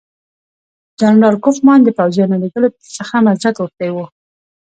[0.99, 4.05] جنرال کوفمان د پوځیانو لېږلو څخه معذرت غوښتی وو.